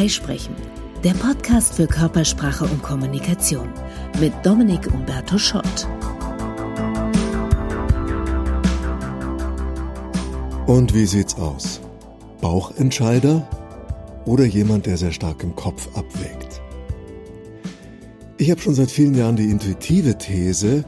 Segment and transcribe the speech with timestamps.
[0.00, 0.56] Freisprechen,
[1.04, 3.68] der Podcast für Körpersprache und Kommunikation
[4.18, 5.86] mit Dominik Umberto Schott.
[10.66, 11.82] Und wie sieht's aus?
[12.40, 13.46] Bauchentscheider
[14.24, 16.62] oder jemand, der sehr stark im Kopf abwägt?
[18.38, 20.86] Ich habe schon seit vielen Jahren die intuitive These,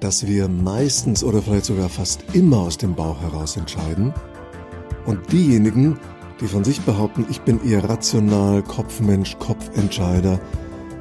[0.00, 4.14] dass wir meistens oder vielleicht sogar fast immer aus dem Bauch heraus entscheiden
[5.04, 10.40] und diejenigen, die von sich behaupten, ich bin eher rational, Kopfmensch, Kopfentscheider,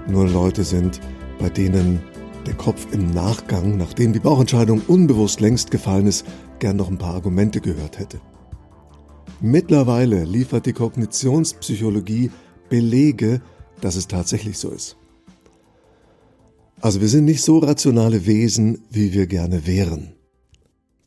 [0.08, 1.00] nur Leute sind,
[1.40, 2.02] bei denen
[2.46, 6.26] der Kopf im Nachgang, nachdem die Bauchentscheidung unbewusst längst gefallen ist,
[6.60, 8.20] gern noch ein paar Argumente gehört hätte.
[9.42, 12.32] Mittlerweile liefert die Kognitionspsychologie
[12.70, 13.42] Belege,
[13.82, 14.96] dass es tatsächlich so ist.
[16.80, 20.14] Also wir sind nicht so rationale Wesen, wie wir gerne wären.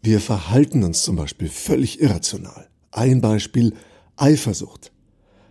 [0.03, 2.69] Wir verhalten uns zum Beispiel völlig irrational.
[2.91, 3.75] Ein Beispiel
[4.17, 4.93] Eifersucht.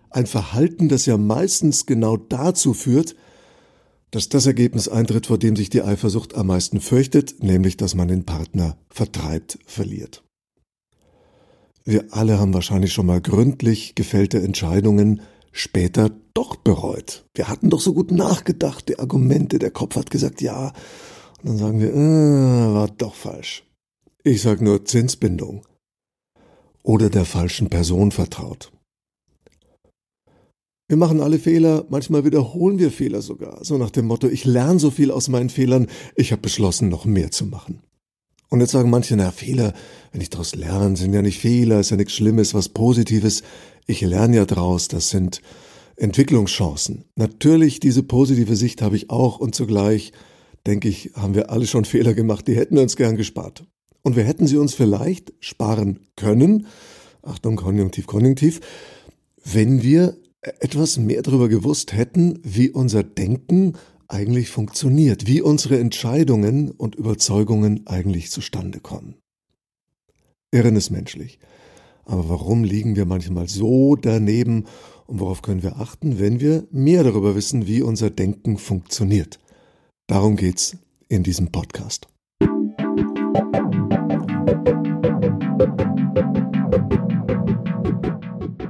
[0.10, 3.16] Ein Verhalten, das ja meistens genau dazu führt,
[4.12, 8.08] dass das Ergebnis eintritt, vor dem sich die Eifersucht am meisten fürchtet, nämlich dass man
[8.08, 10.24] den Partner vertreibt, verliert.
[11.84, 17.26] Wir alle haben wahrscheinlich schon mal gründlich gefällte Entscheidungen später doch bereut.
[17.34, 20.74] Wir hatten doch so gut nachgedacht, die Argumente, der Kopf hat gesagt ja.
[21.44, 23.64] Und dann sagen wir, äh, war doch falsch.
[24.24, 25.62] Ich sag nur Zinsbindung
[26.86, 28.72] oder der falschen Person vertraut.
[30.88, 34.80] Wir machen alle Fehler, manchmal wiederholen wir Fehler sogar, so nach dem Motto, ich lerne
[34.80, 37.82] so viel aus meinen Fehlern, ich habe beschlossen, noch mehr zu machen.
[38.50, 39.74] Und jetzt sagen manche, na Fehler,
[40.12, 43.42] wenn ich daraus lerne, sind ja nicht Fehler, ist ja nichts Schlimmes, was Positives.
[43.88, 45.42] Ich lerne ja draus, das sind
[45.96, 47.06] Entwicklungschancen.
[47.16, 50.12] Natürlich, diese positive Sicht habe ich auch und zugleich,
[50.68, 53.66] denke ich, haben wir alle schon Fehler gemacht, die hätten wir uns gern gespart.
[54.06, 56.68] Und wir hätten sie uns vielleicht sparen können,
[57.24, 58.62] Achtung, Konjunktiv, Konjunktiv,
[59.44, 63.74] wenn wir etwas mehr darüber gewusst hätten, wie unser Denken
[64.08, 69.16] eigentlich funktioniert, wie unsere Entscheidungen und Überzeugungen eigentlich zustande kommen.
[70.52, 71.40] Irren ist menschlich.
[72.04, 74.66] Aber warum liegen wir manchmal so daneben
[75.08, 79.40] und worauf können wir achten, wenn wir mehr darüber wissen, wie unser Denken funktioniert?
[80.06, 80.78] Darum geht's
[81.10, 82.08] in diesem Podcast.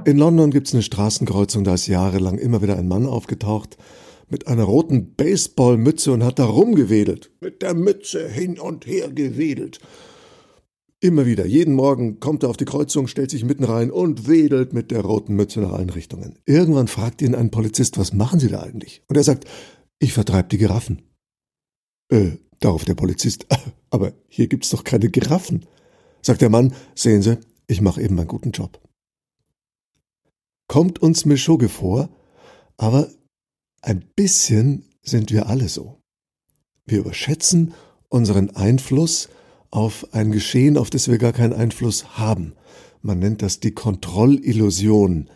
[0.04, 3.76] In London gibt es eine Straßenkreuzung, da ist jahrelang immer wieder ein Mann aufgetaucht
[4.28, 7.32] mit einer roten Baseballmütze und hat da rumgewedelt.
[7.40, 9.80] Mit der Mütze hin und her gewedelt.
[11.00, 14.72] Immer wieder, jeden Morgen kommt er auf die Kreuzung, stellt sich mitten rein und wedelt
[14.72, 16.38] mit der roten Mütze nach allen Richtungen.
[16.46, 19.02] Irgendwann fragt ihn ein Polizist, was machen Sie da eigentlich?
[19.08, 19.44] Und er sagt,
[19.98, 21.02] ich vertreibe die Giraffen.
[22.10, 23.46] Äh, darauf der Polizist,
[23.90, 25.66] aber hier gibt's doch keine Giraffen.
[26.22, 28.80] Sagt der Mann, sehen Sie, ich mache eben meinen guten Job
[30.68, 32.08] kommt uns Mischugge vor,
[32.76, 33.08] aber
[33.82, 36.00] ein bisschen sind wir alle so.
[36.84, 37.74] Wir überschätzen
[38.08, 39.28] unseren Einfluss
[39.70, 42.54] auf ein Geschehen, auf das wir gar keinen Einfluss haben.
[43.02, 45.30] Man nennt das die Kontrollillusion.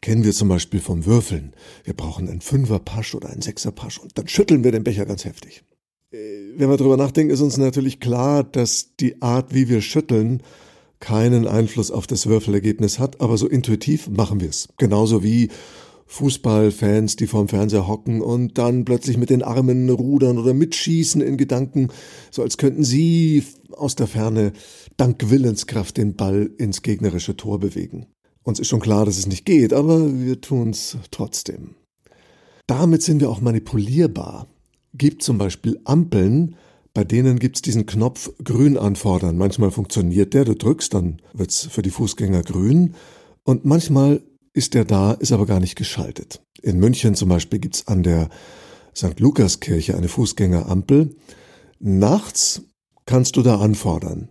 [0.00, 1.54] Kennen wir zum Beispiel vom Würfeln.
[1.84, 5.64] Wir brauchen einen Fünferpasch oder einen Sechserpasch und dann schütteln wir den Becher ganz heftig.
[6.12, 10.42] Wenn wir darüber nachdenken, ist uns natürlich klar, dass die Art, wie wir schütteln,
[11.00, 14.68] keinen Einfluss auf das Würfelergebnis hat, aber so intuitiv machen wir es.
[14.76, 15.48] Genauso wie
[16.06, 21.38] Fußballfans, die vorm Fernseher hocken und dann plötzlich mit den Armen rudern oder mitschießen in
[21.38, 21.88] Gedanken,
[22.30, 24.52] so als könnten sie aus der Ferne
[24.98, 28.06] dank Willenskraft den Ball ins gegnerische Tor bewegen.
[28.42, 31.74] Uns ist schon klar, dass es nicht geht, aber wir tun es trotzdem.
[32.66, 34.46] Damit sind wir auch manipulierbar.
[34.94, 36.56] Gibt zum Beispiel Ampeln,
[36.94, 39.38] bei denen gibt's diesen Knopf grün anfordern.
[39.38, 42.94] Manchmal funktioniert der, du drückst, dann wird's für die Fußgänger grün.
[43.44, 44.22] Und manchmal
[44.52, 46.42] ist der da, ist aber gar nicht geschaltet.
[46.62, 48.28] In München zum Beispiel gibt's an der
[48.94, 49.18] St.
[49.18, 51.16] Lukas-Kirche eine Fußgängerampel.
[51.80, 52.62] Nachts
[53.06, 54.28] kannst du da anfordern.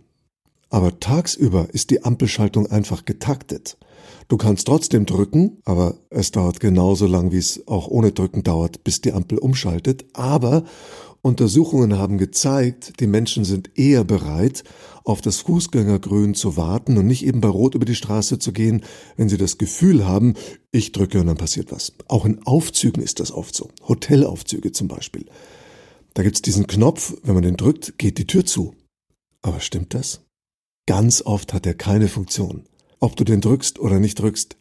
[0.72, 3.76] Aber tagsüber ist die Ampelschaltung einfach getaktet.
[4.28, 8.82] Du kannst trotzdem drücken, aber es dauert genauso lang, wie es auch ohne Drücken dauert,
[8.82, 10.06] bis die Ampel umschaltet.
[10.14, 10.64] Aber
[11.20, 14.64] Untersuchungen haben gezeigt, die Menschen sind eher bereit,
[15.04, 18.82] auf das Fußgängergrün zu warten und nicht eben bei Rot über die Straße zu gehen,
[19.18, 20.36] wenn sie das Gefühl haben,
[20.70, 21.92] ich drücke und dann passiert was.
[22.08, 23.68] Auch in Aufzügen ist das oft so.
[23.86, 25.26] Hotelaufzüge zum Beispiel.
[26.14, 28.74] Da gibt's diesen Knopf, wenn man den drückt, geht die Tür zu.
[29.42, 30.22] Aber stimmt das?
[30.86, 32.64] Ganz oft hat er keine Funktion.
[32.98, 34.56] Ob du den drückst oder nicht drückst,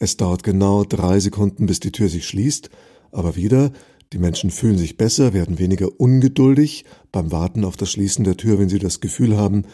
[0.00, 2.70] es dauert genau drei Sekunden, bis die Tür sich schließt,
[3.12, 3.70] aber wieder,
[4.12, 8.58] die Menschen fühlen sich besser, werden weniger ungeduldig beim Warten auf das Schließen der Tür,
[8.58, 9.64] wenn sie das Gefühl haben,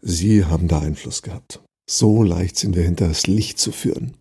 [0.00, 1.60] sie haben da Einfluss gehabt.
[1.90, 4.16] So leicht sind wir hinter das Licht zu führen.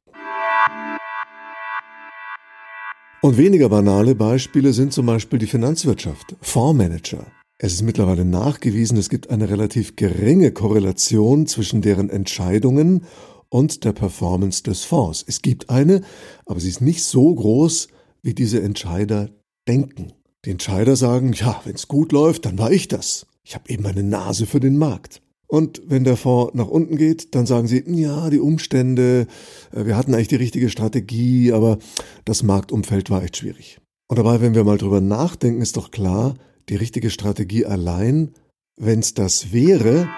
[3.22, 7.26] Und weniger banale Beispiele sind zum Beispiel die Finanzwirtschaft, Fondsmanager.
[7.60, 13.06] Es ist mittlerweile nachgewiesen, es gibt eine relativ geringe Korrelation zwischen deren Entscheidungen
[13.50, 15.24] und der Performance des Fonds.
[15.28, 16.02] Es gibt eine,
[16.46, 17.88] aber sie ist nicht so groß,
[18.24, 19.30] wie diese Entscheider
[19.68, 20.14] denken.
[20.46, 23.28] Die Entscheider sagen, ja, wenn es gut läuft, dann war ich das.
[23.44, 25.22] Ich habe eben eine Nase für den Markt.
[25.48, 29.28] Und wenn der Fonds nach unten geht, dann sagen sie, ja, die Umstände,
[29.72, 31.78] äh, wir hatten eigentlich die richtige Strategie, aber
[32.26, 33.80] das Marktumfeld war echt schwierig.
[34.08, 36.36] Und dabei, wenn wir mal drüber nachdenken, ist doch klar,
[36.70, 38.34] die richtige Strategie allein,
[38.78, 40.10] wenn es das wäre,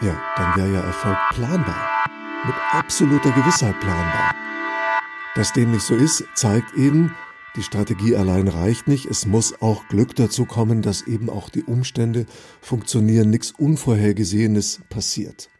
[0.00, 2.06] ja, dann wäre ja Erfolg planbar.
[2.44, 4.34] Mit absoluter Gewissheit planbar.
[5.34, 7.14] Dass dem nicht so ist, zeigt eben,
[7.56, 11.62] die Strategie allein reicht nicht, es muss auch Glück dazu kommen, dass eben auch die
[11.62, 12.26] Umstände
[12.60, 15.50] funktionieren, nichts Unvorhergesehenes passiert.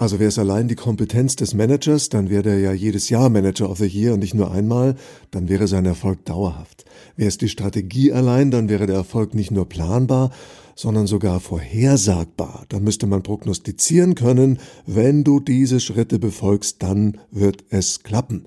[0.00, 3.68] Also wäre es allein die Kompetenz des Managers, dann wäre er ja jedes Jahr Manager
[3.68, 4.96] of the Year und nicht nur einmal,
[5.30, 6.86] dann wäre sein Erfolg dauerhaft.
[7.16, 10.30] Wäre es die Strategie allein, dann wäre der Erfolg nicht nur planbar,
[10.74, 12.64] sondern sogar vorhersagbar.
[12.70, 18.46] Dann müsste man prognostizieren können, wenn du diese Schritte befolgst, dann wird es klappen.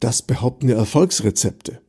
[0.00, 1.80] Das behaupten ja Erfolgsrezepte.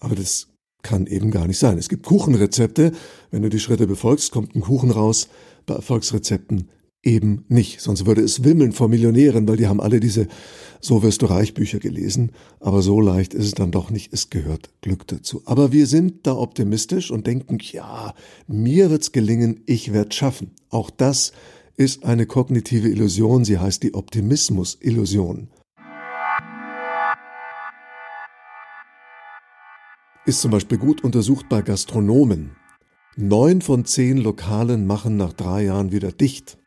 [0.00, 0.48] Aber das
[0.82, 1.78] kann eben gar nicht sein.
[1.78, 2.92] Es gibt Kuchenrezepte.
[3.30, 5.28] Wenn du die Schritte befolgst, kommt ein Kuchen raus.
[5.64, 6.68] Bei Erfolgsrezepten
[7.02, 7.80] eben nicht.
[7.80, 10.28] Sonst würde es wimmeln vor Millionären, weil die haben alle diese
[10.80, 12.32] So wirst du reich Bücher gelesen.
[12.58, 14.12] Aber so leicht ist es dann doch nicht.
[14.12, 15.42] Es gehört Glück dazu.
[15.44, 18.14] Aber wir sind da optimistisch und denken, ja,
[18.46, 20.52] mir wird's gelingen, ich werde schaffen.
[20.68, 21.32] Auch das
[21.76, 23.44] ist eine kognitive Illusion.
[23.44, 25.48] Sie heißt die Optimismus-Illusion.
[30.30, 32.52] ist zum Beispiel gut untersucht bei Gastronomen.
[33.16, 36.59] Neun von zehn Lokalen machen nach drei Jahren wieder dicht.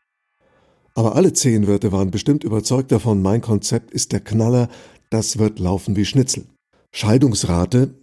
[0.94, 4.68] Aber alle zehn Wirte waren bestimmt überzeugt davon, mein Konzept ist der Knaller,
[5.10, 6.46] das wird laufen wie Schnitzel.
[6.92, 7.94] Scheidungsrate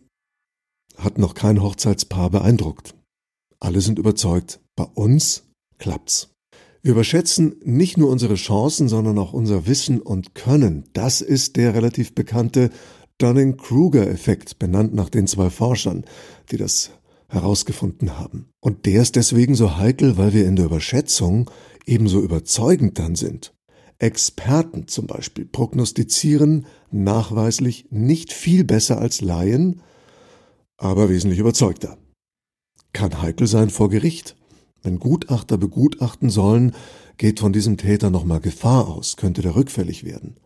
[0.97, 2.93] hat noch kein Hochzeitspaar beeindruckt.
[3.59, 5.43] Alle sind überzeugt, bei uns
[5.77, 6.29] klappt's.
[6.83, 10.85] Wir überschätzen nicht nur unsere Chancen, sondern auch unser Wissen und Können.
[10.93, 12.71] Das ist der relativ bekannte
[13.19, 16.05] Dunning-Kruger-Effekt, benannt nach den zwei Forschern,
[16.49, 16.91] die das
[17.31, 18.49] herausgefunden haben.
[18.59, 21.49] Und der ist deswegen so heikel, weil wir in der Überschätzung
[21.85, 23.53] ebenso überzeugend dann sind.
[23.99, 29.81] Experten zum Beispiel prognostizieren nachweislich nicht viel besser als Laien,
[30.77, 31.97] aber wesentlich überzeugter.
[32.93, 34.35] Kann heikel sein vor Gericht.
[34.83, 36.73] Wenn Gutachter begutachten sollen,
[37.17, 40.39] geht von diesem Täter nochmal Gefahr aus, könnte der rückfällig werden.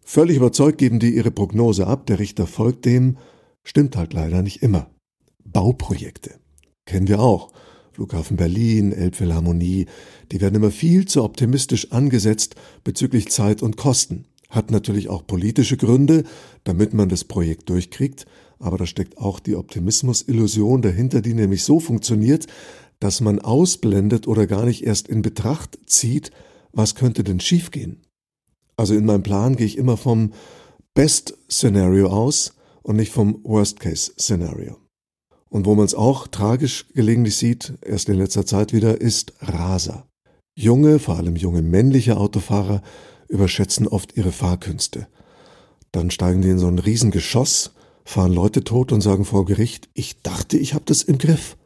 [0.00, 3.18] Völlig überzeugt geben die ihre Prognose ab, der Richter folgt dem,
[3.64, 4.88] stimmt halt leider nicht immer.
[5.52, 6.38] Bauprojekte.
[6.86, 7.52] Kennen wir auch.
[7.92, 9.86] Flughafen Berlin, Elbphilharmonie,
[10.30, 12.54] die werden immer viel zu optimistisch angesetzt
[12.84, 14.26] bezüglich Zeit und Kosten.
[14.48, 16.22] Hat natürlich auch politische Gründe,
[16.62, 18.26] damit man das Projekt durchkriegt,
[18.60, 22.46] aber da steckt auch die Optimismus-Illusion dahinter, die nämlich so funktioniert,
[23.00, 26.30] dass man ausblendet oder gar nicht erst in Betracht zieht,
[26.72, 28.02] was könnte denn schiefgehen.
[28.76, 30.32] Also in meinem Plan gehe ich immer vom
[30.94, 34.76] Best-Szenario aus und nicht vom Worst-Case-Szenario.
[35.50, 40.06] Und wo man es auch tragisch gelegentlich sieht, erst in letzter Zeit wieder, ist Raser.
[40.54, 42.82] Junge, vor allem junge männliche Autofahrer
[43.28, 45.06] überschätzen oft ihre Fahrkünste.
[45.92, 47.72] Dann steigen die in so ein Riesengeschoss,
[48.04, 51.56] fahren Leute tot und sagen vor Gericht, ich dachte, ich habe das im Griff.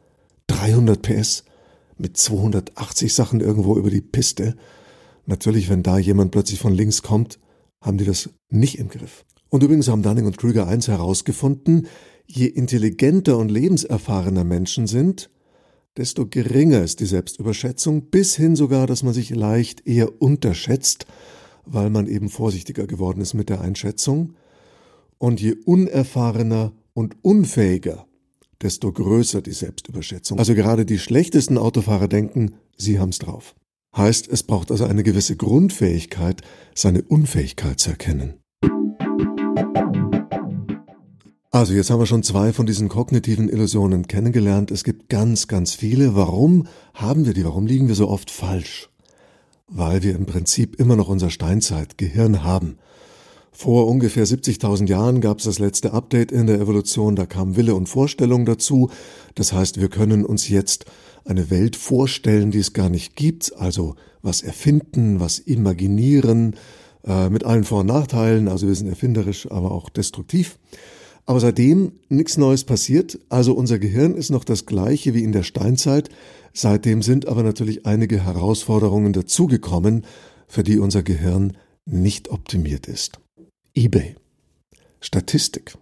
[0.47, 1.45] 300 PS
[1.97, 4.55] mit 280 Sachen irgendwo über die Piste.
[5.25, 7.39] Natürlich, wenn da jemand plötzlich von links kommt,
[7.81, 9.25] haben die das nicht im Griff.
[9.49, 11.87] Und übrigens haben Dunning und Krüger eins herausgefunden,
[12.35, 15.29] je intelligenter und lebenserfahrener Menschen sind,
[15.97, 21.05] desto geringer ist die Selbstüberschätzung, bis hin sogar, dass man sich leicht eher unterschätzt,
[21.65, 24.33] weil man eben vorsichtiger geworden ist mit der Einschätzung.
[25.19, 28.07] Und je unerfahrener und unfähiger,
[28.61, 30.39] desto größer die Selbstüberschätzung.
[30.39, 33.55] Also gerade die schlechtesten Autofahrer denken, sie haben's drauf.
[33.95, 36.41] Heißt, es braucht also eine gewisse Grundfähigkeit,
[36.73, 38.39] seine Unfähigkeit zu erkennen.
[41.53, 44.71] Also jetzt haben wir schon zwei von diesen kognitiven Illusionen kennengelernt.
[44.71, 46.15] Es gibt ganz, ganz viele.
[46.15, 47.45] Warum haben wir die?
[47.45, 48.89] Warum liegen wir so oft falsch?
[49.67, 52.79] Weil wir im Prinzip immer noch unser Steinzeitgehirn haben.
[53.51, 57.75] Vor ungefähr 70.000 Jahren gab es das letzte Update in der Evolution, da kam Wille
[57.75, 58.89] und Vorstellung dazu.
[59.35, 60.85] Das heißt, wir können uns jetzt
[61.23, 63.93] eine Welt vorstellen, die es gar nicht gibt, also
[64.23, 66.55] was erfinden, was imaginieren,
[67.05, 70.57] äh, mit allen Vor- und Nachteilen, also wir sind erfinderisch, aber auch destruktiv.
[71.25, 75.43] Aber seitdem nichts Neues passiert, also unser Gehirn ist noch das gleiche wie in der
[75.43, 76.09] Steinzeit,
[76.53, 80.05] seitdem sind aber natürlich einige Herausforderungen dazugekommen,
[80.47, 83.19] für die unser Gehirn nicht optimiert ist.
[83.73, 84.15] eBay.
[84.99, 85.77] Statistik.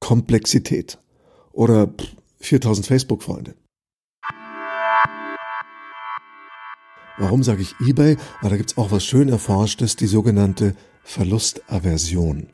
[0.00, 0.98] Komplexität
[1.52, 1.92] oder
[2.40, 3.54] 4000 Facebook-Freunde.
[7.18, 8.16] Warum sage ich eBay?
[8.42, 12.48] Weil da gibt's auch was schön Erforschtes, die sogenannte Verlustaversion.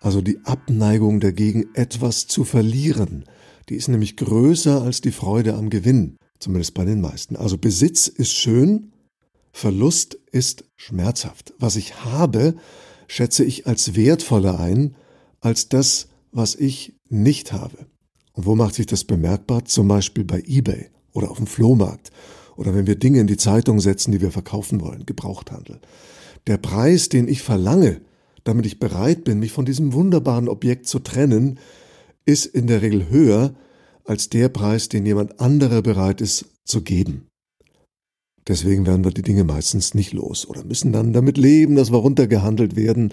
[0.00, 3.24] Also die Abneigung dagegen, etwas zu verlieren.
[3.68, 7.36] Die ist nämlich größer als die Freude am Gewinn, zumindest bei den meisten.
[7.36, 8.92] Also Besitz ist schön,
[9.52, 11.52] Verlust ist schmerzhaft.
[11.58, 12.54] Was ich habe,
[13.08, 14.94] schätze ich als wertvoller ein,
[15.40, 17.86] als das, was ich nicht habe.
[18.32, 19.64] Und wo macht sich das bemerkbar?
[19.64, 22.10] Zum Beispiel bei eBay oder auf dem Flohmarkt
[22.58, 25.80] oder wenn wir Dinge in die Zeitung setzen, die wir verkaufen wollen, Gebrauchthandel.
[26.48, 28.00] Der Preis, den ich verlange,
[28.48, 31.58] damit ich bereit bin, mich von diesem wunderbaren Objekt zu trennen,
[32.24, 33.54] ist in der Regel höher
[34.04, 37.28] als der Preis, den jemand anderer bereit ist zu geben.
[38.46, 41.98] Deswegen werden wir die Dinge meistens nicht los oder müssen dann damit leben, dass wir
[41.98, 43.12] runtergehandelt werden.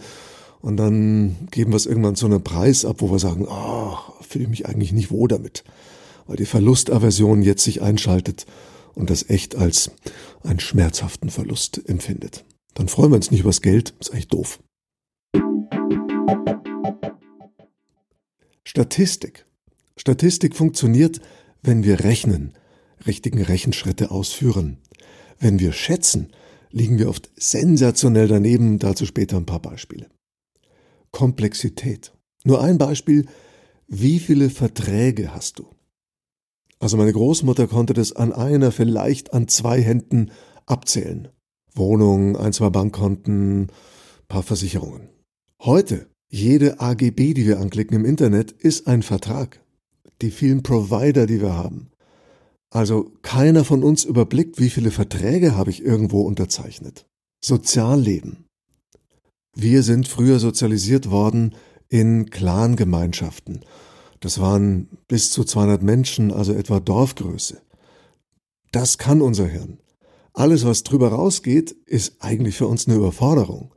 [0.62, 4.46] Und dann geben wir es irgendwann zu einem Preis ab, wo wir sagen, oh, fühle
[4.46, 5.66] ich mich eigentlich nicht wohl damit,
[6.26, 8.46] weil die Verlustaversion jetzt sich einschaltet
[8.94, 9.92] und das echt als
[10.44, 12.46] einen schmerzhaften Verlust empfindet.
[12.74, 14.60] Dann freuen wir uns nicht übers Geld, ist eigentlich doof.
[18.64, 19.46] Statistik.
[19.96, 21.22] Statistik funktioniert,
[21.62, 22.54] wenn wir rechnen,
[23.08, 24.80] richtigen Rechenschritte ausführen.
[25.40, 26.34] Wenn wir schätzen,
[26.72, 30.10] liegen wir oft sensationell daneben, dazu später ein paar Beispiele.
[31.12, 32.14] Komplexität.
[32.44, 33.28] Nur ein Beispiel,
[33.88, 35.70] wie viele Verträge hast du?
[36.80, 40.32] Also meine Großmutter konnte das an einer, vielleicht an zwei Händen
[40.66, 41.30] abzählen.
[41.74, 43.72] Wohnung, ein, zwei Bankkonten,
[44.28, 45.10] paar Versicherungen.
[45.62, 49.62] Heute, jede AGB, die wir anklicken im Internet, ist ein Vertrag.
[50.22, 51.92] Die vielen Provider, die wir haben.
[52.70, 57.08] Also keiner von uns überblickt, wie viele Verträge habe ich irgendwo unterzeichnet.
[57.44, 58.46] Sozialleben.
[59.56, 61.56] Wir sind früher sozialisiert worden
[61.90, 63.62] in Clangemeinschaften
[64.26, 67.62] das waren bis zu 200 Menschen, also etwa Dorfgröße.
[68.72, 69.78] Das kann unser Hirn.
[70.34, 73.75] Alles, was drüber rausgeht, ist eigentlich für uns eine Überforderung.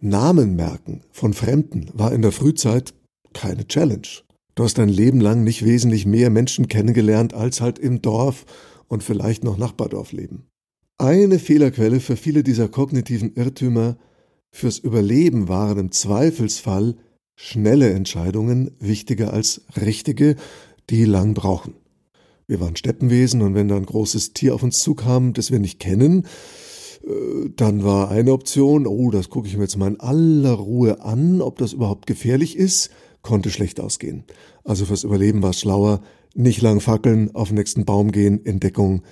[0.00, 2.94] Namen merken von Fremden war in der Frühzeit
[3.34, 4.08] keine Challenge.
[4.54, 8.46] Du hast dein Leben lang nicht wesentlich mehr Menschen kennengelernt als halt im Dorf
[8.88, 10.46] und vielleicht noch Nachbardorf leben.
[10.98, 13.96] Eine Fehlerquelle für viele dieser kognitiven Irrtümer
[14.50, 16.96] fürs Überleben waren im Zweifelsfall
[17.36, 20.36] schnelle Entscheidungen wichtiger als richtige,
[20.90, 21.74] die lang brauchen.
[22.46, 25.78] Wir waren Steppenwesen und wenn da ein großes Tier auf uns zukam, das wir nicht
[25.78, 26.26] kennen,
[27.56, 31.40] dann war eine Option, oh, das gucke ich mir jetzt mal in aller Ruhe an,
[31.40, 32.90] ob das überhaupt gefährlich ist,
[33.22, 34.24] konnte schlecht ausgehen.
[34.64, 36.02] Also fürs Überleben war es schlauer,
[36.34, 39.02] nicht lang fackeln, auf den nächsten Baum gehen, Entdeckung,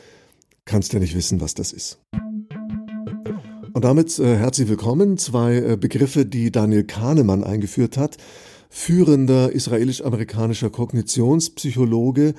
[0.64, 1.98] kannst ja nicht wissen, was das ist.
[3.72, 5.18] Und damit äh, herzlich willkommen.
[5.18, 8.16] Zwei äh, Begriffe, die Daniel Kahnemann eingeführt hat.
[8.70, 12.34] Führender israelisch-amerikanischer Kognitionspsychologe,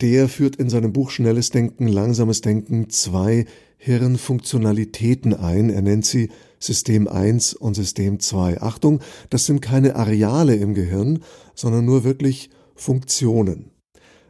[0.00, 3.46] der führt in seinem Buch Schnelles Denken, Langsames Denken zwei
[3.84, 5.68] Hirnfunktionalitäten ein.
[5.68, 8.62] Er nennt sie System 1 und System 2.
[8.62, 11.24] Achtung, das sind keine Areale im Gehirn,
[11.56, 13.72] sondern nur wirklich Funktionen.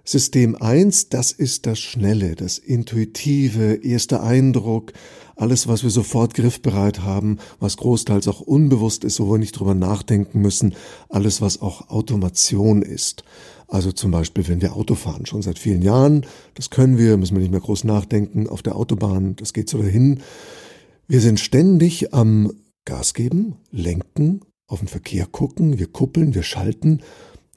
[0.05, 4.95] System 1, das ist das Schnelle, das Intuitive, erster Eindruck,
[5.37, 9.75] alles, was wir sofort griffbereit haben, was großteils auch unbewusst ist, wo wir nicht drüber
[9.75, 10.75] nachdenken müssen,
[11.11, 13.23] alles, was auch Automation ist.
[13.73, 17.37] Also zum Beispiel, wenn wir Auto fahren, schon seit vielen Jahren, das können wir, müssen
[17.37, 20.21] wir nicht mehr groß nachdenken, auf der Autobahn, das geht so dahin.
[21.09, 22.53] Wir sind ständig am
[22.85, 27.01] Gas geben, lenken, auf den Verkehr gucken, wir kuppeln, wir schalten,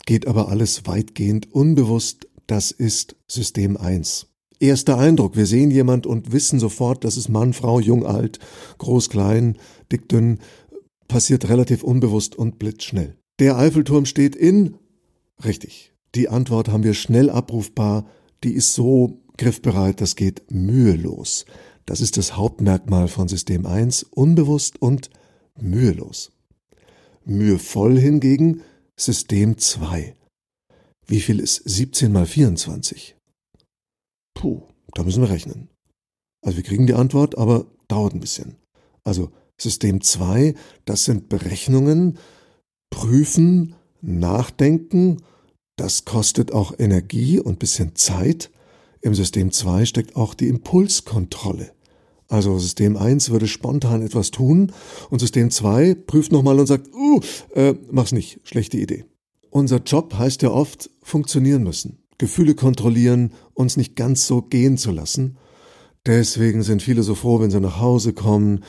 [0.05, 4.27] geht aber alles weitgehend unbewusst das ist System 1.
[4.59, 8.39] Erster Eindruck, wir sehen jemand und wissen sofort, das ist Mann, Frau, jung, alt,
[8.77, 9.57] groß, klein,
[9.91, 10.39] dick, dünn,
[11.09, 13.17] passiert relativ unbewusst und blitzschnell.
[13.39, 14.77] Der Eiffelturm steht in,
[15.43, 18.09] richtig, die Antwort haben wir schnell abrufbar,
[18.43, 21.45] die ist so griffbereit, das geht mühelos.
[21.85, 25.09] Das ist das Hauptmerkmal von System 1, unbewusst und
[25.59, 26.31] mühelos.
[27.25, 28.61] Mühevoll hingegen
[28.97, 30.15] System 2.
[31.07, 33.15] Wie viel ist 17 mal 24?
[34.33, 35.69] Puh, da müssen wir rechnen.
[36.41, 38.55] Also wir kriegen die Antwort, aber dauert ein bisschen.
[39.03, 40.55] Also System 2,
[40.85, 42.17] das sind Berechnungen,
[42.89, 45.17] prüfen, nachdenken,
[45.75, 48.49] das kostet auch Energie und bisschen Zeit.
[49.01, 51.71] Im System 2 steckt auch die Impulskontrolle.
[52.27, 54.71] Also System 1 würde spontan etwas tun
[55.09, 57.19] und System 2 prüft nochmal und sagt, uh,
[57.53, 59.05] äh, mach's nicht, schlechte Idee.
[59.51, 64.91] Unser Job heißt ja oft funktionieren müssen, Gefühle kontrollieren, uns nicht ganz so gehen zu
[64.91, 65.37] lassen.
[66.05, 68.63] Deswegen sind viele so froh, wenn sie nach Hause kommen.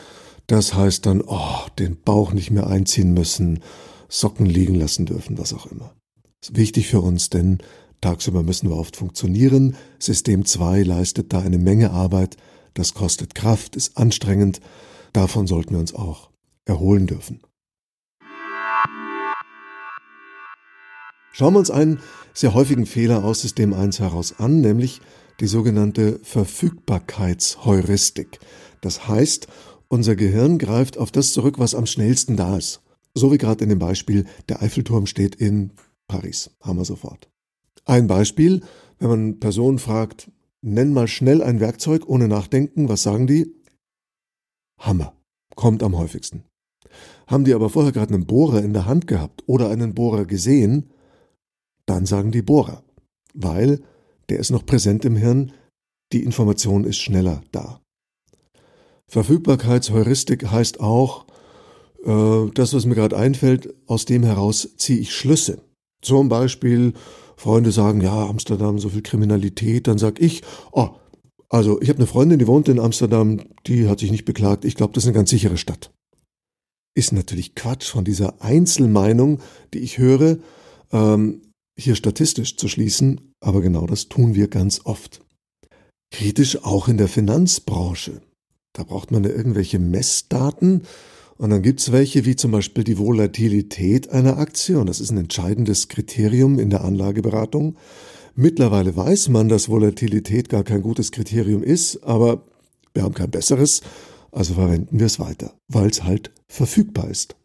[0.46, 3.60] Das heißt dann, oh, den Bauch nicht mehr einziehen müssen,
[4.08, 5.95] Socken liegen lassen dürfen, was auch immer.
[6.54, 7.58] Wichtig für uns, denn
[8.00, 9.76] tagsüber müssen wir oft funktionieren.
[9.98, 12.36] System 2 leistet da eine Menge Arbeit.
[12.74, 14.60] Das kostet Kraft, ist anstrengend.
[15.12, 16.30] Davon sollten wir uns auch
[16.66, 17.40] erholen dürfen.
[21.32, 22.00] Schauen wir uns einen
[22.32, 25.00] sehr häufigen Fehler aus System 1 heraus an, nämlich
[25.40, 28.40] die sogenannte Verfügbarkeitsheuristik.
[28.80, 29.46] Das heißt,
[29.88, 32.82] unser Gehirn greift auf das zurück, was am schnellsten da ist.
[33.14, 35.72] So wie gerade in dem Beispiel, der Eiffelturm steht in
[36.08, 36.50] Paris.
[36.60, 37.30] Haben wir sofort.
[37.84, 38.62] Ein Beispiel,
[38.98, 40.30] wenn man Personen fragt,
[40.62, 43.54] nenn mal schnell ein Werkzeug ohne nachdenken, was sagen die?
[44.78, 45.14] Hammer.
[45.54, 46.44] Kommt am häufigsten.
[47.26, 50.90] Haben die aber vorher gerade einen Bohrer in der Hand gehabt oder einen Bohrer gesehen,
[51.86, 52.82] dann sagen die Bohrer,
[53.32, 53.80] weil
[54.28, 55.52] der ist noch präsent im Hirn,
[56.12, 57.80] die Information ist schneller da.
[59.08, 61.26] Verfügbarkeitsheuristik heißt auch,
[62.04, 65.62] äh, das, was mir gerade einfällt, aus dem heraus ziehe ich Schlüsse.
[66.02, 66.92] Zum Beispiel,
[67.36, 70.90] Freunde sagen, ja, Amsterdam, so viel Kriminalität, dann sag ich, oh,
[71.48, 74.74] also ich habe eine Freundin, die wohnt in Amsterdam, die hat sich nicht beklagt, ich
[74.74, 75.92] glaube, das ist eine ganz sichere Stadt.
[76.94, 79.40] Ist natürlich Quatsch von dieser Einzelmeinung,
[79.74, 80.38] die ich höre.
[80.92, 81.42] Ähm,
[81.78, 85.20] hier statistisch zu schließen, aber genau das tun wir ganz oft.
[86.10, 88.22] Kritisch auch in der Finanzbranche.
[88.72, 90.82] Da braucht man ja irgendwelche Messdaten
[91.38, 95.18] und dann gibt's welche wie zum Beispiel die Volatilität einer Aktie und das ist ein
[95.18, 97.76] entscheidendes Kriterium in der Anlageberatung.
[98.34, 102.44] Mittlerweile weiß man, dass Volatilität gar kein gutes Kriterium ist, aber
[102.94, 103.82] wir haben kein besseres,
[104.32, 107.36] also verwenden wir es weiter, weil es halt verfügbar ist.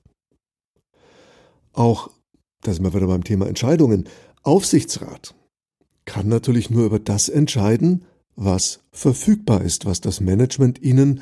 [1.74, 2.10] Auch
[2.62, 4.08] da sind wir wieder beim Thema Entscheidungen,
[4.44, 5.36] Aufsichtsrat
[6.06, 8.06] kann natürlich nur über das entscheiden,
[8.36, 11.22] was verfügbar ist, was das Management ihnen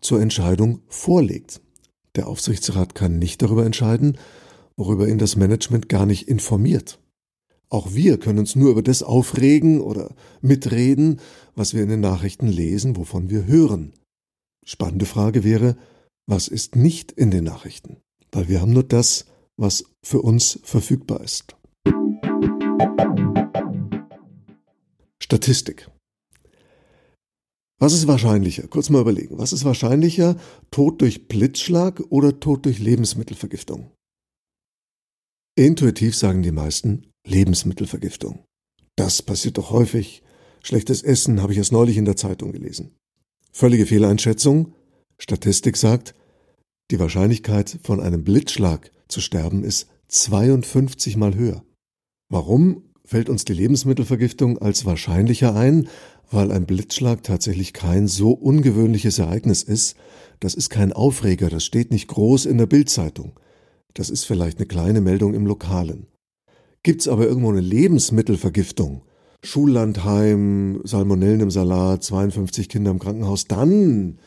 [0.00, 1.60] zur Entscheidung vorlegt.
[2.16, 4.18] Der Aufsichtsrat kann nicht darüber entscheiden,
[4.76, 7.00] worüber ihn das Management gar nicht informiert.
[7.68, 11.20] Auch wir können uns nur über das aufregen oder mitreden,
[11.56, 13.92] was wir in den Nachrichten lesen, wovon wir hören.
[14.64, 15.76] Spannende Frage wäre,
[16.26, 17.98] was ist nicht in den Nachrichten?
[18.30, 21.56] Weil wir haben nur das, was für uns verfügbar ist.
[25.20, 25.88] Statistik.
[27.80, 28.68] Was ist wahrscheinlicher?
[28.68, 29.38] Kurz mal überlegen.
[29.38, 30.36] Was ist wahrscheinlicher?
[30.70, 33.90] Tod durch Blitzschlag oder Tod durch Lebensmittelvergiftung?
[35.56, 38.44] Intuitiv sagen die meisten Lebensmittelvergiftung.
[38.96, 40.22] Das passiert doch häufig.
[40.62, 42.96] Schlechtes Essen habe ich erst neulich in der Zeitung gelesen.
[43.52, 44.74] Völlige Fehleinschätzung.
[45.18, 46.14] Statistik sagt,
[46.90, 51.64] die Wahrscheinlichkeit von einem Blitzschlag zu sterben ist 52 mal höher.
[52.30, 55.88] Warum fällt uns die Lebensmittelvergiftung als wahrscheinlicher ein?
[56.30, 59.96] Weil ein Blitzschlag tatsächlich kein so ungewöhnliches Ereignis ist.
[60.40, 63.32] Das ist kein Aufreger, das steht nicht groß in der Bildzeitung.
[63.92, 66.06] Das ist vielleicht eine kleine Meldung im Lokalen.
[66.82, 69.02] Gibt's aber irgendwo eine Lebensmittelvergiftung,
[69.42, 74.18] Schullandheim, Salmonellen im Salat, 52 Kinder im Krankenhaus, dann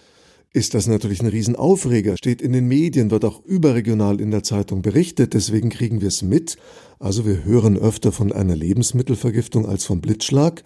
[0.54, 4.82] ist das natürlich ein Riesenaufreger, steht in den Medien, wird auch überregional in der Zeitung
[4.82, 6.58] berichtet, deswegen kriegen wir es mit.
[7.00, 10.64] Also wir hören öfter von einer Lebensmittelvergiftung als vom Blitzschlag,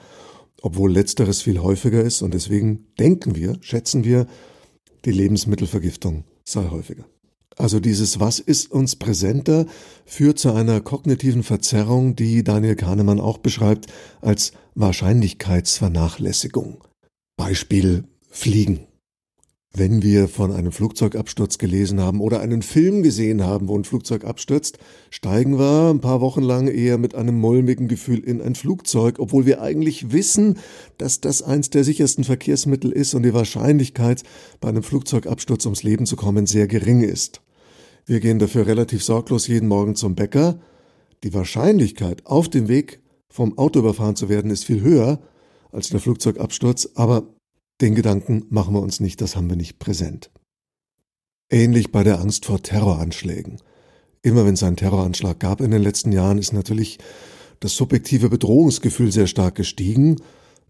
[0.61, 4.27] obwohl letzteres viel häufiger ist und deswegen denken wir, schätzen wir,
[5.05, 7.05] die Lebensmittelvergiftung sei häufiger.
[7.57, 9.65] Also dieses Was ist uns präsenter
[10.05, 13.87] führt zu einer kognitiven Verzerrung, die Daniel Kahnemann auch beschreibt
[14.21, 16.83] als Wahrscheinlichkeitsvernachlässigung.
[17.35, 18.90] Beispiel Fliegen.
[19.73, 24.25] Wenn wir von einem Flugzeugabsturz gelesen haben oder einen Film gesehen haben, wo ein Flugzeug
[24.25, 24.79] abstürzt,
[25.09, 29.45] steigen wir ein paar Wochen lang eher mit einem mulmigen Gefühl in ein Flugzeug, obwohl
[29.45, 30.57] wir eigentlich wissen,
[30.97, 34.23] dass das eins der sichersten Verkehrsmittel ist und die Wahrscheinlichkeit,
[34.59, 37.41] bei einem Flugzeugabsturz ums Leben zu kommen, sehr gering ist.
[38.05, 40.59] Wir gehen dafür relativ sorglos jeden Morgen zum Bäcker.
[41.23, 45.21] Die Wahrscheinlichkeit, auf dem Weg vom Auto überfahren zu werden, ist viel höher
[45.71, 47.23] als der Flugzeugabsturz, aber
[47.81, 50.31] den Gedanken machen wir uns nicht, das haben wir nicht präsent.
[51.49, 53.57] Ähnlich bei der Angst vor Terroranschlägen.
[54.21, 56.99] Immer wenn es einen Terroranschlag gab in den letzten Jahren, ist natürlich
[57.59, 60.17] das subjektive Bedrohungsgefühl sehr stark gestiegen.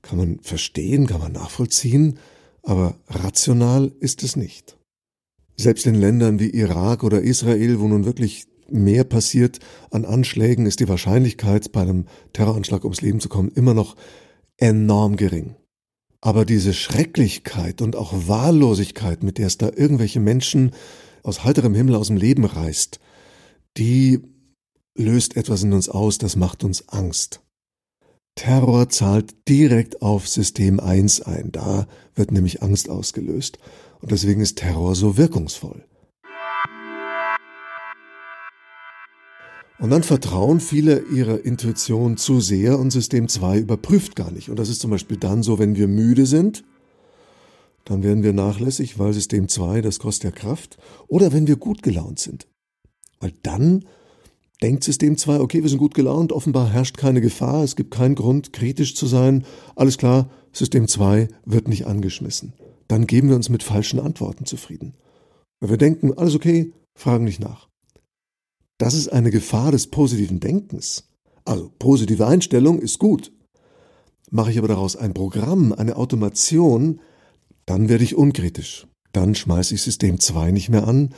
[0.02, 2.18] Kann man verstehen, kann man nachvollziehen,
[2.64, 4.78] aber rational ist es nicht.
[5.58, 9.60] Selbst in Ländern wie Irak oder Israel, wo nun wirklich mehr passiert
[9.92, 13.96] an Anschlägen, ist die Wahrscheinlichkeit, bei einem Terroranschlag ums Leben zu kommen, immer noch
[14.58, 15.56] enorm gering.
[16.22, 20.72] Aber diese Schrecklichkeit und auch Wahllosigkeit, mit der es da irgendwelche Menschen
[21.24, 23.00] aus heiterem Himmel aus dem Leben reißt,
[23.78, 24.22] die
[24.96, 27.42] löst etwas in uns aus, das macht uns Angst.
[28.36, 33.58] Terror zahlt direkt auf System 1 ein, da wird nämlich Angst ausgelöst.
[34.00, 35.86] Und deswegen ist Terror so wirkungsvoll.
[39.82, 44.50] Und dann vertrauen viele ihrer Intuition zu sehr und System 2 überprüft gar nicht.
[44.50, 46.64] Und das ist zum Beispiel dann so, wenn wir müde sind,
[47.86, 50.78] dann werden wir nachlässig, weil System 2, das kostet ja Kraft.
[51.08, 52.48] Oder wenn wir gut gelaunt sind.
[53.20, 53.86] Weil dann
[54.62, 58.14] denkt System 2, okay, wir sind gut gelaunt, offenbar herrscht keine Gefahr, es gibt keinen
[58.14, 59.46] Grund, kritisch zu sein.
[59.76, 62.54] Alles klar, System 2 wird nicht angeschmissen.
[62.88, 64.94] Dann geben wir uns mit falschen Antworten zufrieden.
[65.60, 67.71] Weil wir denken, alles okay, fragen nicht nach.
[68.82, 71.04] Das ist eine Gefahr des positiven Denkens.
[71.46, 73.32] Also positive Einstellung ist gut.
[74.32, 77.00] Mache ich aber daraus ein Programm, eine Automation,
[77.68, 78.88] dann werde ich unkritisch.
[79.12, 81.14] Dann schmeiße ich System 2 nicht mehr an.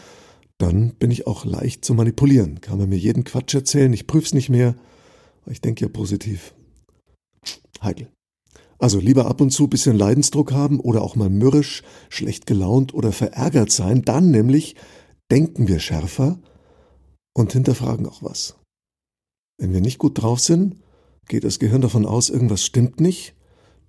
[0.58, 2.60] Dann bin ich auch leicht zu manipulieren.
[2.60, 4.76] Kann man mir jeden Quatsch erzählen, ich prüfe es nicht mehr.
[5.50, 6.54] Ich denke ja positiv.
[7.82, 8.10] Heikel.
[8.78, 13.14] Also lieber ab und zu bisschen Leidensdruck haben oder auch mal mürrisch, schlecht gelaunt oder
[13.14, 14.02] verärgert sein.
[14.02, 14.76] Dann nämlich
[15.32, 16.40] denken wir schärfer
[17.34, 18.56] und hinterfragen auch was.
[19.60, 20.78] Wenn wir nicht gut drauf sind,
[21.28, 23.36] geht das Gehirn davon aus, irgendwas stimmt nicht,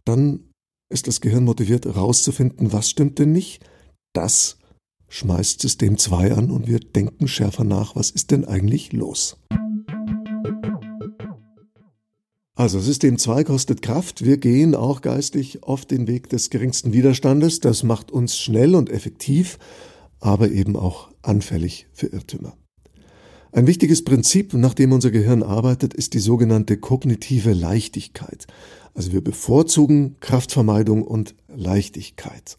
[0.05, 0.51] dann
[0.91, 3.65] ist das Gehirn motiviert herauszufinden, was stimmt denn nicht.
[4.13, 4.59] Das
[5.09, 9.37] schmeißt System 2 an und wir denken schärfer nach, was ist denn eigentlich los.
[12.57, 17.59] Also System 2 kostet Kraft, wir gehen auch geistig auf den Weg des geringsten Widerstandes,
[17.59, 19.59] das macht uns schnell und effektiv,
[20.21, 22.57] aber eben auch anfällig für Irrtümer.
[23.55, 28.49] Ein wichtiges Prinzip, nach dem unser Gehirn arbeitet, ist die sogenannte kognitive Leichtigkeit.
[28.95, 32.59] Also wir bevorzugen Kraftvermeidung und Leichtigkeit.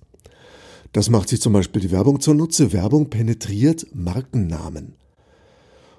[0.93, 2.71] Das macht sich zum Beispiel die Werbung zunutze.
[2.71, 4.95] Werbung penetriert Markennamen.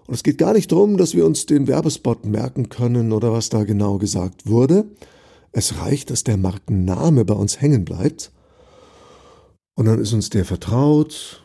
[0.06, 3.50] Und es geht gar nicht darum, dass wir uns den Werbespot merken können oder was
[3.50, 4.86] da genau gesagt wurde.
[5.52, 8.32] Es reicht, dass der Markenname bei uns hängen bleibt.
[9.74, 11.44] Und dann ist uns der vertraut,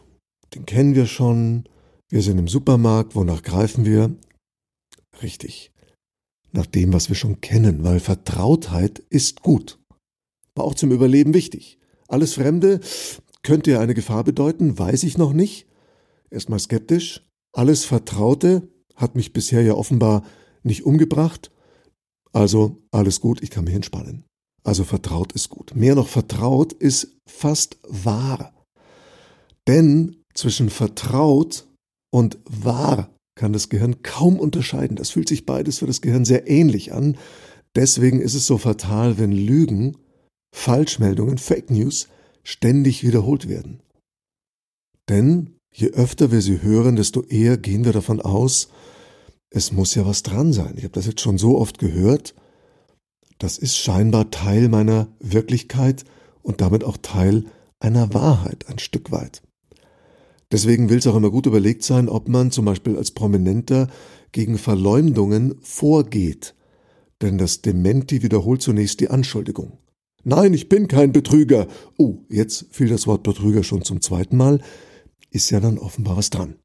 [0.56, 1.66] den kennen wir schon,
[2.12, 4.13] wir sind im Supermarkt, wonach greifen wir?
[5.24, 5.71] Richtig.
[6.52, 9.80] Nach dem, was wir schon kennen, weil Vertrautheit ist gut.
[10.56, 11.80] War auch zum Überleben wichtig.
[12.10, 12.82] Alles Fremde
[13.43, 15.65] könnte ja eine Gefahr bedeuten, weiß ich noch nicht.
[16.30, 17.26] Erstmal skeptisch.
[17.54, 20.24] Alles Vertraute hat mich bisher ja offenbar
[20.63, 21.52] nicht umgebracht.
[22.34, 24.26] Also alles gut, ich kann mich entspannen.
[24.63, 25.76] Also vertraut ist gut.
[25.76, 28.54] Mehr noch vertraut ist fast wahr.
[29.67, 31.67] Denn zwischen vertraut
[32.12, 34.97] und wahr kann das Gehirn kaum unterscheiden.
[34.97, 37.17] Das fühlt sich beides für das Gehirn sehr ähnlich an.
[37.76, 39.97] Deswegen ist es so fatal, wenn Lügen,
[40.54, 42.10] Falschmeldungen, Fake News
[42.43, 43.82] ständig wiederholt werden.
[45.10, 48.69] Denn je öfter wir sie hören, desto eher gehen wir davon aus,
[49.50, 50.76] es muss ja was dran sein.
[50.78, 52.36] Ich habe das jetzt schon so oft gehört.
[53.38, 56.06] Das ist scheinbar Teil meiner Wirklichkeit
[56.41, 57.45] und damit auch Teil
[57.80, 59.41] einer Wahrheit ein Stück weit.
[60.52, 63.88] Deswegen will es auch immer gut überlegt sein, ob man zum Beispiel als Prominenter
[64.32, 66.56] gegen Verleumdungen vorgeht.
[67.22, 69.78] Denn das Dementi wiederholt zunächst die Anschuldigung.
[70.24, 71.68] Nein, ich bin kein Betrüger.
[71.98, 74.62] Oh, jetzt fiel das Wort Betrüger schon zum zweiten Mal.
[75.30, 76.56] Ist ja dann offenbar was dran.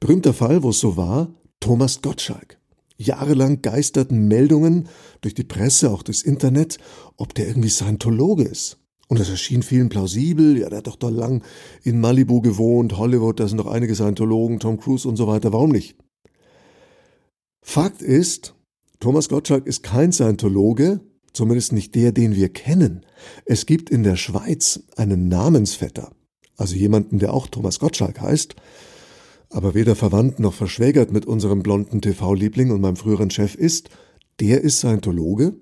[0.00, 2.58] Berühmter Fall, wo es so war, Thomas Gottschalk.
[2.96, 4.88] Jahrelang geisterten Meldungen
[5.20, 6.78] durch die Presse, auch durchs Internet,
[7.16, 8.78] ob der irgendwie Scientologe ist.
[9.08, 10.58] Und das erschien vielen plausibel.
[10.58, 11.42] Ja, der hat doch da lang
[11.82, 15.52] in Malibu gewohnt, Hollywood, da sind doch einige Scientologen, Tom Cruise und so weiter.
[15.52, 15.96] Warum nicht?
[17.62, 18.54] Fakt ist,
[19.00, 21.00] Thomas Gottschalk ist kein Scientologe,
[21.32, 23.04] zumindest nicht der, den wir kennen.
[23.44, 26.12] Es gibt in der Schweiz einen Namensvetter,
[26.56, 28.56] also jemanden, der auch Thomas Gottschalk heißt,
[29.50, 33.88] aber weder verwandt noch verschwägert mit unserem blonden TV-Liebling und meinem früheren Chef ist,
[34.40, 35.54] der ist Scientologe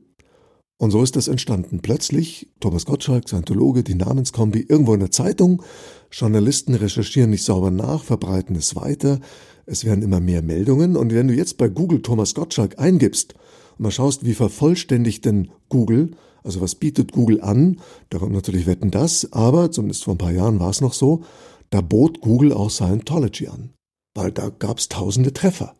[0.79, 1.81] und so ist das entstanden.
[1.81, 5.63] Plötzlich, Thomas Gottschalk, Scientologe, die Namenskombi, irgendwo in der Zeitung,
[6.11, 9.21] Journalisten recherchieren nicht sauber nach, verbreiten es weiter,
[9.65, 10.97] es werden immer mehr Meldungen.
[10.97, 13.35] Und wenn du jetzt bei Google Thomas Gottschalk eingibst
[13.79, 16.11] und mal schaust, wie vervollständigt denn Google,
[16.45, 20.33] also was bietet Google an, da kommt natürlich Wetten das, aber zumindest vor ein paar
[20.33, 21.25] Jahren war es noch so,
[21.71, 23.71] da bot Google auch Scientology an,
[24.15, 25.75] weil da gab es tausende Treffer,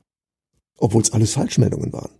[0.79, 2.11] obwohl es alles Falschmeldungen waren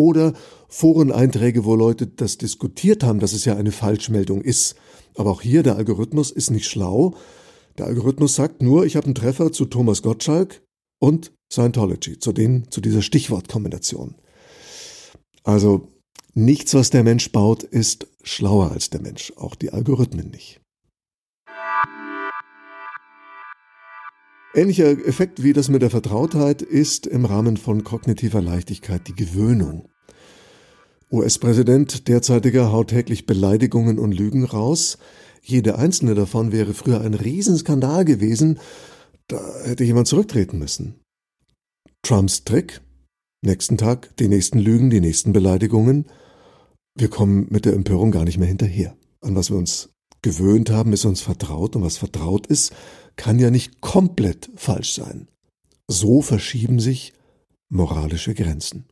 [0.00, 0.32] oder
[0.68, 4.76] Foreneinträge, wo Leute das diskutiert haben, dass es ja eine Falschmeldung ist.
[5.14, 7.14] Aber auch hier, der Algorithmus ist nicht schlau.
[7.76, 10.62] Der Algorithmus sagt nur, ich habe einen Treffer zu Thomas Gottschalk
[10.98, 14.14] und Scientology, zu, den, zu dieser Stichwortkombination.
[15.44, 15.88] Also
[16.32, 20.60] nichts, was der Mensch baut, ist schlauer als der Mensch, auch die Algorithmen nicht.
[24.52, 29.89] Ähnlicher Effekt wie das mit der Vertrautheit ist im Rahmen von kognitiver Leichtigkeit die Gewöhnung.
[31.12, 34.98] US-Präsident derzeitiger haut täglich Beleidigungen und Lügen raus.
[35.42, 38.60] Jede einzelne davon wäre früher ein Riesenskandal gewesen.
[39.26, 41.00] Da hätte jemand zurücktreten müssen.
[42.02, 42.80] Trumps Trick?
[43.42, 46.06] Nächsten Tag die nächsten Lügen, die nächsten Beleidigungen.
[46.94, 48.96] Wir kommen mit der Empörung gar nicht mehr hinterher.
[49.20, 49.90] An was wir uns
[50.22, 52.72] gewöhnt haben, ist uns vertraut und was vertraut ist,
[53.16, 55.28] kann ja nicht komplett falsch sein.
[55.88, 57.14] So verschieben sich
[57.68, 58.86] moralische Grenzen.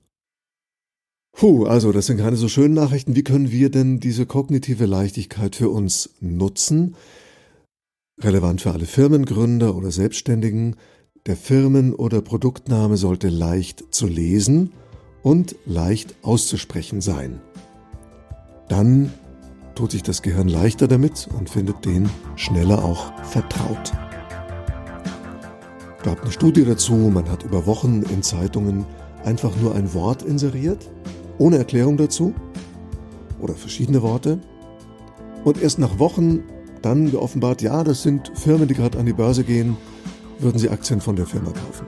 [1.39, 3.15] Puh, also das sind keine so schönen Nachrichten.
[3.15, 6.97] Wie können wir denn diese kognitive Leichtigkeit für uns nutzen?
[8.21, 10.75] Relevant für alle Firmengründer oder Selbstständigen.
[11.27, 14.73] Der Firmen- oder Produktname sollte leicht zu lesen
[15.23, 17.41] und leicht auszusprechen sein.
[18.69, 19.13] Dann
[19.77, 23.93] tut sich das Gehirn leichter damit und findet den schneller auch vertraut.
[26.03, 28.85] Gab eine Studie dazu, man hat über Wochen in Zeitungen
[29.25, 30.91] einfach nur ein Wort inseriert,
[31.39, 32.35] ohne Erklärung dazu
[33.41, 34.41] oder verschiedene Worte
[35.45, 36.43] und erst nach Wochen
[36.83, 39.77] dann geoffenbart, ja, das sind Firmen, die gerade an die Börse gehen,
[40.39, 41.87] würden sie Aktien von der Firma kaufen.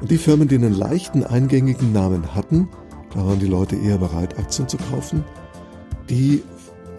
[0.00, 2.68] Und die Firmen, die einen leichten eingängigen Namen hatten,
[3.14, 5.24] da waren die Leute eher bereit, Aktien zu kaufen.
[6.08, 6.42] Die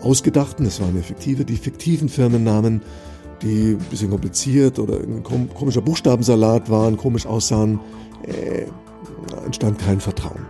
[0.02, 2.82] ausgedachten, das waren effektive, die fiktiven Firmennamen,
[3.42, 7.80] die ein bisschen kompliziert oder ein komischer Buchstabensalat waren, komisch aussahen,
[8.26, 8.68] äh,
[9.46, 10.46] entstand kein Vertrauen.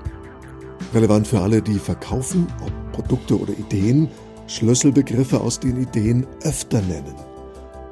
[0.93, 4.09] Relevant für alle, die verkaufen, ob Produkte oder Ideen,
[4.47, 7.15] Schlüsselbegriffe aus den Ideen öfter nennen.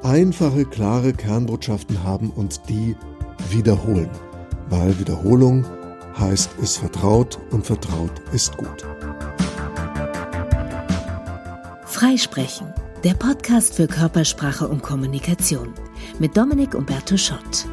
[0.02, 2.96] Einfache, klare Kernbotschaften haben und die
[3.50, 4.10] wiederholen,
[4.68, 5.64] weil Wiederholung
[6.18, 8.86] heißt, ist vertraut und vertraut ist gut.
[11.86, 12.72] Freisprechen,
[13.04, 15.72] der Podcast für Körpersprache und Kommunikation
[16.18, 17.66] mit Dominik Umberto Schott.